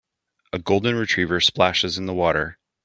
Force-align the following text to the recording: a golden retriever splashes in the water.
a 0.51 0.57
golden 0.57 0.95
retriever 0.95 1.39
splashes 1.39 1.95
in 1.99 2.07
the 2.07 2.13
water. 2.15 2.57